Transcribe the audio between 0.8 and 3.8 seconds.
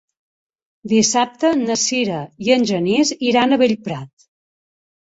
Dissabte na Sira i en Genís iran a